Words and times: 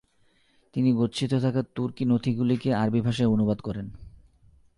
তিনি 0.73 0.89
গচ্ছিত 0.93 1.33
থাকা 1.33 1.61
তুর্কি 1.75 2.03
নথিগুলিকে 2.05 2.69
আরবি 2.73 3.01
ভাষায় 3.01 3.27
অনুবাদ 3.27 3.59
করেন। 3.59 3.87